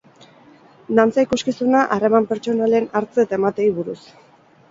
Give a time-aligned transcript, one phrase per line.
[0.99, 4.01] Dantza-ikuskizuna harreman pertsonalen hartze eta emateei buruz.